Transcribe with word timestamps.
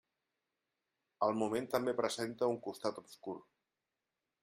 El 1.27 1.37
moment 1.43 1.69
també 1.75 1.95
presenta 2.01 2.51
un 2.57 2.61
costat 2.67 3.01
obscur. 3.07 3.41